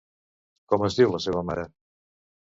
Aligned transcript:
Com 0.71 0.85
es 0.87 0.97
diu 0.99 1.13
la 1.15 1.19
seva 1.25 1.43
mare? 1.51 1.67